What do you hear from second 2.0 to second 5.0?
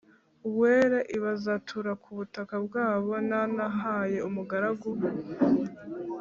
ku butaka bwabo nahahaye umugaragu